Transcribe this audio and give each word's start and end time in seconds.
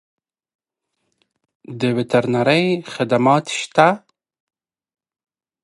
د 1.79 1.81
وترنرۍ 1.97 2.65
خدمات 2.93 3.45
شته؟ 3.59 3.87